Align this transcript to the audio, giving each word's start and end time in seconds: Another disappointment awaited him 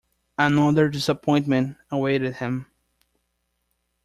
Another 0.39 0.89
disappointment 0.89 1.77
awaited 1.91 2.37
him 2.37 2.65